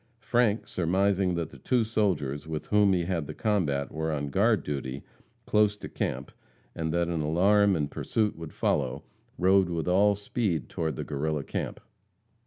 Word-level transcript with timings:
Frank, 0.19 0.67
surmising 0.67 1.35
that 1.35 1.51
the 1.51 1.59
two 1.59 1.83
soldiers 1.83 2.47
with 2.47 2.65
whom 2.65 2.91
he 2.91 3.03
had 3.05 3.27
the 3.27 3.35
combat 3.35 3.91
were 3.91 4.11
on 4.11 4.31
guard 4.31 4.63
duty 4.63 5.03
close 5.45 5.77
to 5.77 5.87
camp, 5.87 6.31
and 6.73 6.91
that 6.91 7.07
an 7.07 7.21
alarm 7.21 7.75
and 7.75 7.91
pursuit 7.91 8.35
would 8.35 8.51
follow, 8.51 9.03
rode 9.37 9.69
with 9.69 9.87
all 9.87 10.15
speed 10.15 10.69
toward 10.69 10.95
the 10.95 11.03
Guerrilla 11.03 11.43
camp. 11.43 11.79